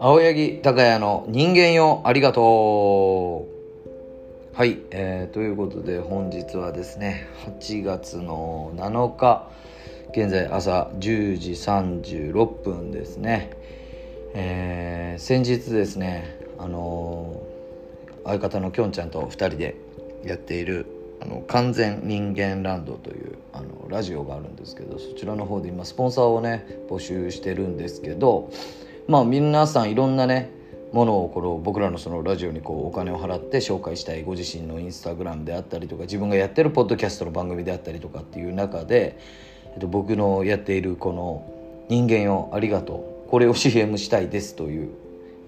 [0.00, 3.46] 青柳高也の人間よありがと
[4.52, 4.56] う。
[4.56, 7.28] はい、えー、ということで本日はですね
[7.60, 9.48] 8月の7日
[10.10, 13.50] 現在朝10時36分ですね。
[14.34, 19.76] えー、先日ですねあのー、相方のきょんちゃんと2人で
[20.24, 28.50] やっているあの完全人間ランドというあのラジオがあるんですけどそちらの方で今スポンサーをね募集してるんですけど
[29.08, 30.50] まあ皆さんいろんなね
[30.92, 39.18] ものをこの僕らのそのラジオにこうお金を払って紹介したいご自身のインスタグラムであったりとか自分がやってるポッドキャストの番組であったりとかっていう中で、
[39.74, 41.52] えっと、僕のやっているこの
[41.88, 44.90] 「人間よありがとう」これを CM したいですという、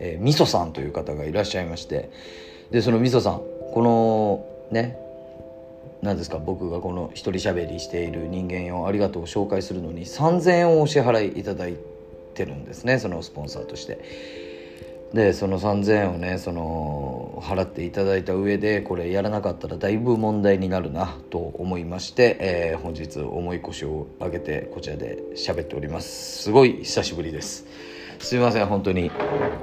[0.01, 2.11] えー、みそさんという方がいらっしゃいまして
[2.71, 4.99] でそのみそさんこのね
[6.03, 6.39] 何ですか？
[6.39, 11.77] 僕がこの一人喋りしている人間よありがとうを紹介するのに3,000円をお支払いいただい
[12.35, 12.99] てるんですね。
[12.99, 14.49] そのスポンサーとして。
[15.13, 26.43] でその3,000円をねその払っていただいた上でこれやらなかったらだいぶ問題になるなと思いまして、えー、本日重い腰を上げてこちらで喋っております。
[26.43, 27.65] すごい久しぶりです。
[28.19, 29.11] すいません本当に。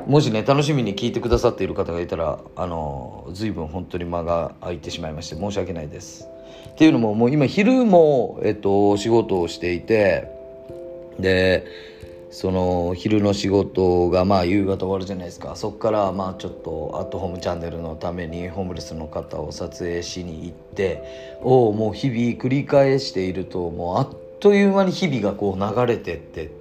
[0.07, 6.27] もしね楽しみに聞いてくださっている方がいたらあの随分本当に間が空いてしまいまして申し訳ないです。
[6.69, 10.27] っていうのももう今昼も、えっと、仕事をしていて
[11.19, 11.65] で
[12.31, 15.55] その昼の仕事がまあ夕方終わるじゃないですか。
[15.55, 24.09] そこからまあちょっとアットホームチャンネルのためにホームレスの方を撮影しに行ってをもう日々繰り返しているともうあっ
[24.41, 26.51] という間に日々がこう流れてって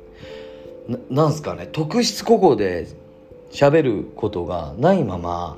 [1.11, 2.89] なんすかね特筆ここで
[3.51, 5.57] 喋ることがないまま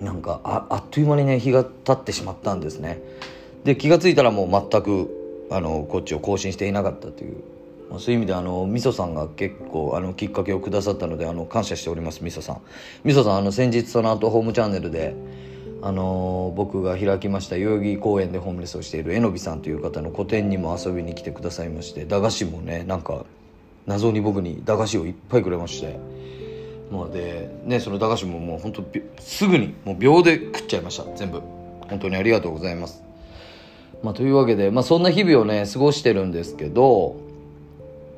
[0.00, 3.00] なんかああっという間にね日が経ってしまったんですね。
[3.64, 7.36] で気が付いたらもう全くあのこっちを更新していなかったという。
[7.98, 12.60] そういう意味であのみそさんが結構あのきっかけをくださったのであの感謝しておりますみそさん。
[13.02, 15.16] みそさんあの先日その後ホームチャンネルで
[15.82, 23.24] あの僕が開きました代々木公園でホームレスをしているえのびさんという方の個展にも遊びに来てくださいまして駄菓子もねなんか
[23.90, 25.98] 謎に僕に駄菓子をいっぱいくれまして。
[26.92, 28.84] まあでねその駄菓子ももう本当
[29.20, 31.04] すぐにもう秒で食っちゃいました。
[31.16, 31.40] 全部。
[31.88, 33.02] 本当にありがとうございます。
[34.02, 37.16] まあというわけでまあそんな日々をね過ごしてるんですけど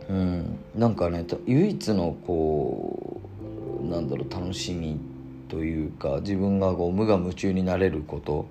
[0.08, 3.20] うん、なんかね唯一のこ
[3.82, 4.98] うなんだろう楽しみ
[5.48, 8.46] というか自分がこう無我夢中になれること。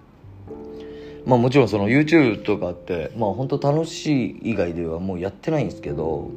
[1.26, 6.32] まあもちろんその YouTube とかってまあ本当楽しい以外ではもうやってないんですけど、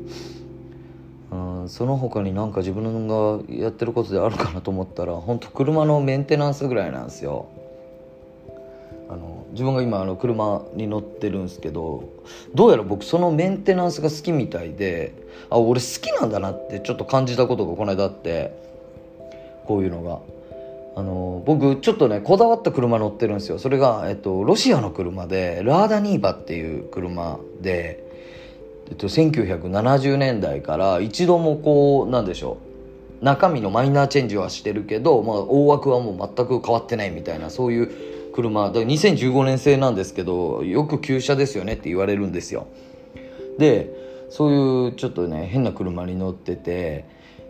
[1.35, 7.49] うん、その他になんか自分がやってることであるかなと思ったら本当車のメンテナンスぐらいなんですよ。
[9.09, 12.09] あの自分が今あの車に乗ってるんですけど
[12.55, 15.13] どうやら僕そのメンテナンスが好きみたいで
[15.51, 18.57] あ俺好きなんだなってちょっと感じたことがこの間あって
[19.67, 20.21] こういうのが。
[20.97, 28.04] あの僕ちょっとねこだわった車乗ってるんですよそれが、えっと、ロシアの車でラーダニーバっていう車で、
[28.89, 32.59] えっと、1970年代から一度もこうなんでしょ
[33.21, 33.25] う。
[33.25, 37.91] 中身のマイナーチェンジはしてるけど、まあ、大枠はもう全く変わってないみたいなそういう
[38.35, 38.71] 車。
[38.71, 42.67] だ2015年製なんですけどよく旧車ですよねって言われるんですよ。
[43.59, 43.91] で
[44.29, 47.07] そういうちょっとね変な車に乗ってて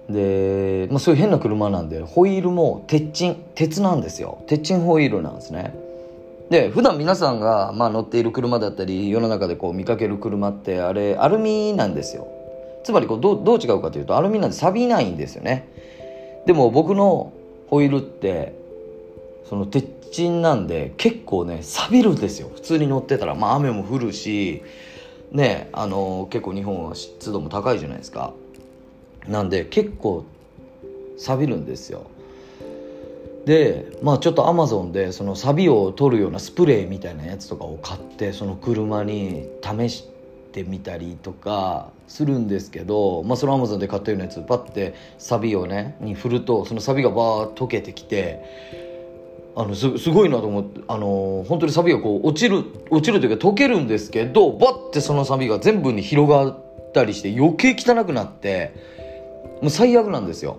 [0.09, 4.44] で、まあ、そういう変な車なんでホイールも鉄鎮鉄なんですよ。
[4.47, 5.75] 鉄鎮ホイールなんですね。
[6.50, 12.28] で普段皆さんが、まあ、乗っている車だったり世の中でこう見かける車ってあれアルミなんですよ。
[12.84, 15.69] つまりこうどどう違うかというとアルミなんで錆びないんですよね。
[16.47, 17.32] でも僕の
[17.69, 18.55] ホイールって
[19.49, 22.50] その鉄鎮なんで結構ね錆びるんですよ。
[22.55, 24.62] 普通に乗ってたらまあ雨も降るし
[25.32, 28.34] ねあの結構日本は湿度も高いじゃないですか。
[29.26, 30.25] なんで結構
[31.16, 32.03] 錆びるんですよ。
[33.44, 40.09] でまあちょっとアマゾンでその錆を取るようなスプレーみたいなやつとかを買ってその車に試し
[40.53, 48.43] てみたりとかするんですけど、まあ、そのアマゾンで買ったようなやつパッてサビをねに振るとそのサビがバーッ溶けてきて
[49.56, 58.75] あのすすごいなと思ってあの本当にサビがこう落ちる落ちるというか溶けるんですけどバッてそのサビが全部に広がったりして余計汚くなって
[59.61, 60.58] もう最悪なんですよ。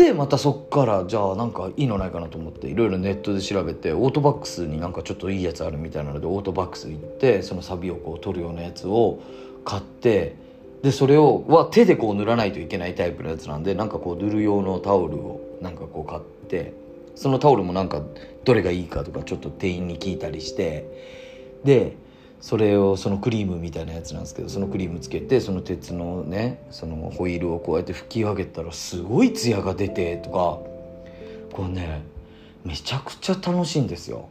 [0.00, 9.20] でまたそっからじゃあなんかいいのないかなと思っていろいろネットで調べてオートバックスになんかちょっといいやつあるみたいなのでオートバックス行ってそのサビをこう取るようなやつを
[9.66, 10.36] 買って
[10.82, 16.72] でそれをは手でこう塗らないといけないタイプのやつなんでなんかこう塗る用のタオルをなんかこう買って
[17.14, 18.02] そのタオルもなんか
[18.44, 21.96] どれがいいかとかちょっと店員に聞いたりしてで
[22.40, 30.58] それをそのクリームみたいなやつなんですけどそのクリームつけてその鉄のねそのホイールをこうやって拭き上げたらすごいツヤが出てとか
[31.52, 32.02] これね
[32.64, 34.28] めちゃくちゃ楽しいんですよ。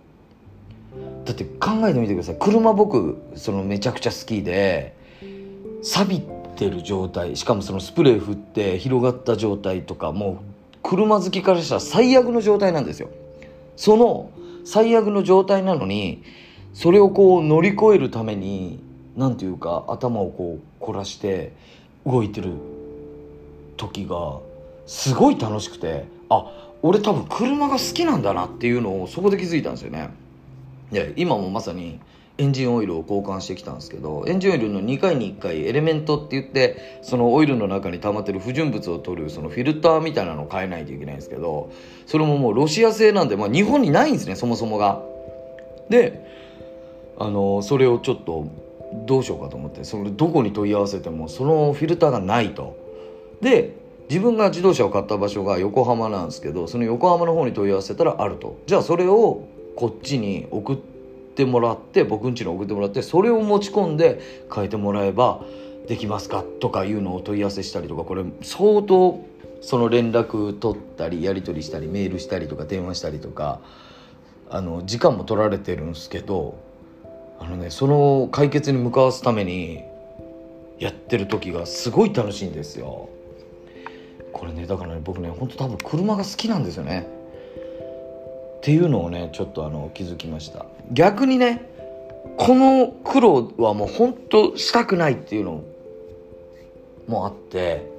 [1.25, 2.37] だって考えてみてください。
[2.39, 4.95] 車僕そのめちゃくちゃ好きで
[5.83, 6.23] 錆び
[6.55, 13.09] てる状態しかもそのスプレー振って広がった状態とかもう車好きからしたら最悪の状態なんですよ。
[13.75, 14.31] その
[14.65, 16.23] 最悪の状態なのに
[16.73, 18.79] それをこう乗り越えるために
[19.15, 21.53] 何ていうか頭をこう凝らして
[22.05, 22.53] 動いてる
[23.77, 24.39] 時が
[24.85, 26.51] すごい楽しくてあ
[26.81, 30.09] 俺多分車が好きなんだなっていうのをそこで気づいたんですよね。
[30.91, 31.99] で今もまさに
[32.39, 41.71] エンジンオイルを交換してきたんですけどエンジンオイルの2回に1回エレメントって言ってそのオイルの中に溜まってる不純物を取るそのフィルターみたいなのを変えないといけないんですけど
[42.07, 45.03] それももうロシア製なんで、まあ、日本にないんですねそもそもが。
[45.89, 46.25] で
[47.19, 48.47] あのそれをちょっと
[49.05, 52.77] どうしようかと思ってそれどこに問い合わせてもそのフィルターがないと。
[53.41, 53.77] で
[54.09, 58.57] 自分が自動車を買った場所が横浜なんですけどその横浜の方に問い合わせたらあると。
[58.65, 59.43] じゃあそれを
[59.75, 60.77] こっちに送っ
[61.35, 64.19] てもらって僕ん家に送ってもらってそれを持ち込んで
[64.53, 65.41] 変えてもらえば
[65.87, 69.23] できますかとかいうのを問い合わせしたりとかこれ相当
[69.61, 73.59] その連絡取ったりやり取りしたりメールしたりとか電話したりとか
[74.49, 76.68] あの時間も取られてるんですけど
[77.39, 79.83] あのねその解決に向かわすために
[80.77, 83.09] やってる時がすごい楽しいんですよ。
[84.31, 87.07] これねだからね僕ねほんと多分車が好きなんですよね。
[88.57, 91.69] っていうのをねちょっとあの気づきました逆にね
[92.37, 95.63] この苦労はもう本当したくないっていうの
[97.07, 97.89] もあって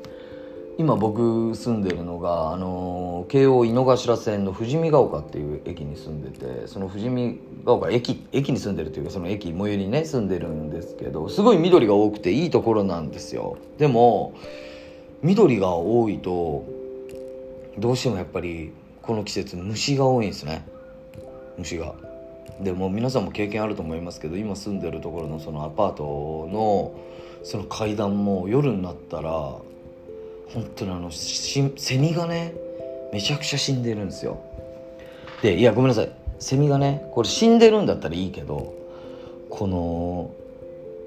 [0.80, 13.58] 今僕住んでるのがあの京王井の頭線の富士見ヶ丘っていう駅に住んでてその富士見ヶ丘駅駅に住んでるというかその駅最寄りにね住んでるんですけどすごい緑が多くていいところなんですよ。
[13.76, 14.32] でも
[15.20, 16.64] 緑が多いと
[17.76, 18.72] どうしてもやっぱり
[19.02, 20.64] この季節虫が多いんですね。
[21.58, 21.94] 虫が。
[22.58, 26.94] でも皆さんも経験あると思いますけど今住んでるところのそのアパートの
[27.42, 29.56] その階段も夜になったら
[30.54, 32.54] 本当にあのセミがね
[33.12, 34.40] めちゃくちゃ死んでるんですよ。
[35.42, 36.12] でいやごめんなさい。
[36.38, 38.74] セミがねこれ死んでるんだったらいいけど
[39.50, 40.30] この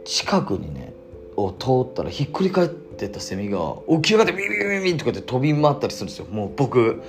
[0.05, 0.93] 近くにね
[1.35, 6.25] を通ったらひっくり返ってたセミが起き上がってビビビビビとかって飛び回ったりするんですよ。
[6.29, 7.01] もう僕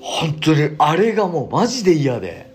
[0.00, 2.54] 本当にあれがもうマジで嫌で。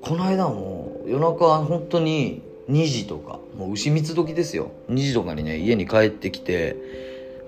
[0.00, 4.72] この間も夜中本当に2時とかもう牛蜜時ですよ。
[4.88, 6.76] 2時とかにね家に帰ってきて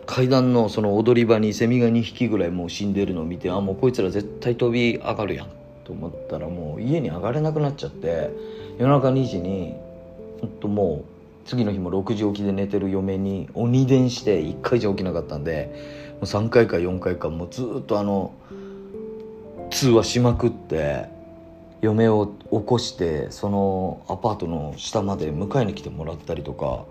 [0.06, 5.48] 階段のその踊り場にセミが2匹ぐらいもう死んでるのを見てあもうこいつら絶対飛び上がるやん
[5.84, 8.30] と思ったらもう家に上がれなくなっちゃって
[8.78, 9.74] 夜中2時に
[10.40, 11.14] ほんともう
[11.46, 18.32] 次の日も6時起きで寝てる嫁に鬼電して1回じゃ起きなかったんでもう3回か4回かもうずっとあの
[19.70, 21.06] 通話しまくって
[21.82, 26.84] 嫁を起こしてそのアパートの下まで迎えに来てもらったりとか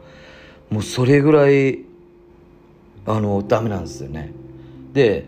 [0.69, 1.79] もうそれぐらい
[3.05, 4.31] あのダメなんですよね。
[4.93, 5.25] で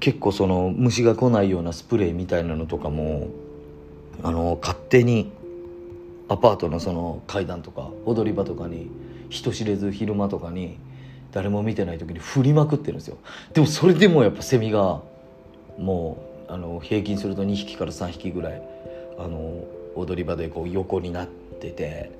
[0.00, 3.28] 結構その虫が来ないようなスプレーみたいなのとかも
[4.22, 5.32] あの勝手に
[6.28, 8.90] アパートのその階段とか踊り場とかに
[9.30, 10.78] 人知れず昼間とかに
[11.32, 13.18] 誰も見てない時に振りまくってるんですよ。
[13.52, 15.02] でもそれでもやっぱセミが
[15.78, 16.18] も
[16.48, 18.62] うあの平均すると2匹から3匹ぐらい
[19.18, 22.10] あの踊り場でこう横になってて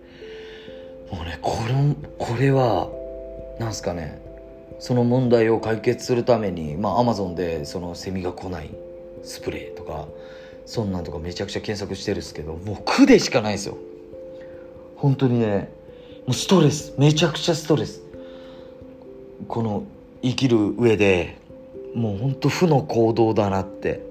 [1.11, 1.75] もうねこれ
[2.19, 2.89] これは
[3.59, 4.26] なんすかね
[4.79, 8.71] その問題を解決するためにまあアマゾンでそのセミが来ない
[9.23, 10.07] スプレーとか
[10.67, 13.77] そんなんとかめちゃくちゃ検索してるんですけどもう苦でしかないですよ。
[14.97, 15.71] 本当にね
[16.27, 16.95] もうストレス。
[16.99, 18.03] めちゃくちゃストレス。
[19.49, 19.85] この
[20.23, 21.39] 生きる上で
[21.95, 24.03] もうほんと負の行動だなって。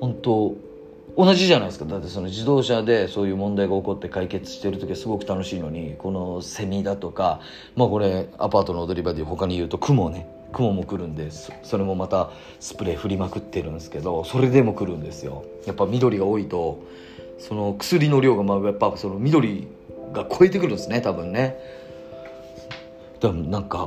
[0.00, 0.54] 本当
[1.16, 1.84] 同じじゃないですか。
[1.84, 7.40] だってその自動車でそういう問題が起こって解決してる時はすごく楽しいのにこのセミだとか
[7.76, 10.28] まあこれアパートの踊り場で他に言うと雲ね。
[10.52, 12.30] 雲も来るんですそれもまた
[12.60, 15.44] スプレー振りまくってるんですけどそれでも来るんですよ。
[15.66, 16.80] やっぱ緑が多いと
[17.40, 19.66] その薬の量がまあやっぱその緑
[20.12, 21.58] が超えてくるんですね多分ね。
[23.20, 23.84] でもなんか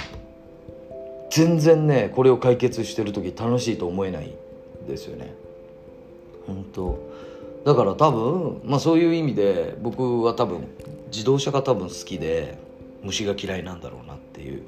[1.29, 4.33] 全然ねこれを解決してる時楽しいと思えない
[4.87, 5.33] ですよね。
[6.47, 6.97] 本当。
[7.65, 10.67] だから多分まあそういう意味で僕は多分
[11.11, 12.57] 自動車が多分好きで
[13.03, 14.63] 虫が嫌いなんだろうなっていう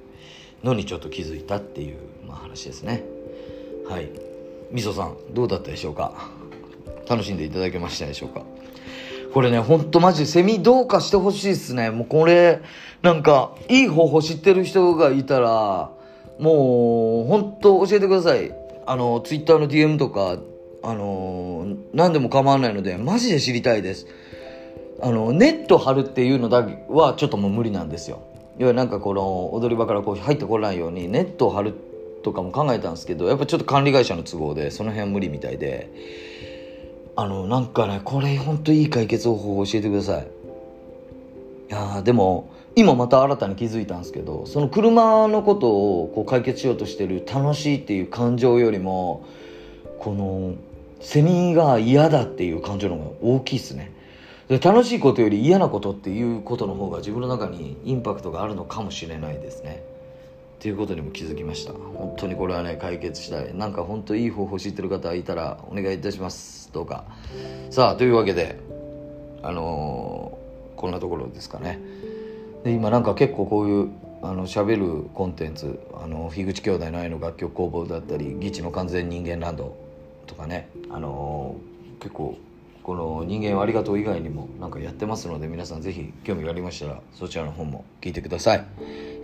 [0.64, 3.04] のにちょっと気づいたっていう、まあ、話ですね。
[3.88, 4.10] はい。
[4.72, 6.30] みそさんどうだったでしょうか？
[7.10, 8.44] 楽しんでいただけましたでしょうか？
[9.34, 11.92] これねほんとマジセミどうかしてほしいっすね。
[11.92, 12.62] もうこれ
[13.02, 15.92] なんかいい方法知ってる人がいたら
[16.38, 18.54] もう本当教えてください。
[18.86, 20.38] あのツイッターの DM とか
[20.82, 24.08] あの何でも構わないのでマジで知りたいです。
[25.02, 28.22] あのネット張るっていうのだけはちょっともう無理なんですよ。
[28.58, 31.74] 要はなんかこの踊り場からこう入ってこないようにネットを張る
[32.24, 35.90] とかも考えたんですけどやっぱちょっと管理会社の都合でその辺は無理みたいで。
[37.20, 40.24] あのなんかねこれほんといい解決方法を教えてください。
[40.24, 40.26] い
[41.70, 49.26] やでも今また新たに気づいたんですけどその車のことをこう解決しようとしてる楽しいっていう感情よりも
[50.00, 50.54] この
[51.00, 53.92] セミが嫌だっていう感情の方が大きいっすね。
[54.48, 59.84] で楽しいことより嫌なことっていうことの方が自分の中にインパクトがあるのかもしれないですね。
[60.58, 61.74] っていうことにも気づきました。
[61.74, 63.56] 本当にこれはね解決したい。
[63.56, 67.06] なんか本当いい方法知ってる方いたらお願いいたしますどうか。
[67.70, 68.58] さあというわけで
[69.42, 71.80] あのー、こんなところですかね。
[72.64, 73.90] で今なんか結構こういう
[74.22, 79.76] あの喋るコンテンツあの樋口兄弟の愛の楽曲工房だったり「義地の完全人間ランド」
[80.30, 82.38] とかねあのー、結構
[82.84, 88.66] この「人間はありがとう」以外にもなんかやってますので皆さん是非興味がありましたらそちらの方も聞いてください、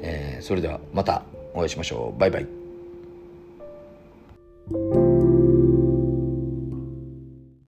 [0.01, 1.23] えー、それではまた
[1.55, 2.19] お会いしましょう。
[2.19, 2.47] バイバイ。